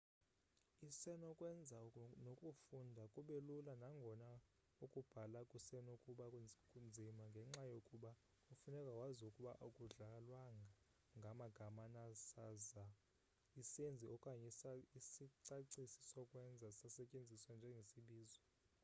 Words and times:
isenokwenza 0.89 1.79
nokufunda 2.25 3.03
kube 3.13 3.37
lula 3.47 3.73
nangona 3.81 4.29
ukubhala 4.85 5.39
kusenokuba 5.51 6.25
nzima 6.87 7.23
ngenxa 7.31 7.63
yokuba 7.73 8.09
kufuneka 8.47 8.91
wazi 9.01 9.21
ukuba 9.29 9.51
akudlalwanga 9.65 10.69
ngamagama 11.17 11.83
na 11.93 12.03
saza 12.29 12.85
isenzi 13.61 14.05
okanye 14.15 14.47
isicacisi-sokwenza 14.99 16.67
sasetyenziswa 16.79 17.51
njengesibizo 17.57 18.41